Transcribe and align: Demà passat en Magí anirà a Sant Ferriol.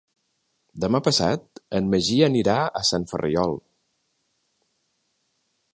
Demà 0.85 1.01
passat 1.07 1.61
en 1.79 1.91
Magí 1.91 2.17
anirà 2.29 2.57
a 2.81 2.83
Sant 2.91 3.07
Ferriol. 3.13 3.55